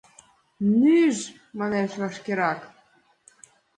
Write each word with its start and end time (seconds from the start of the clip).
Нӱж, 0.81 1.17
манеш, 1.57 1.91
вашкерак! 2.01 2.59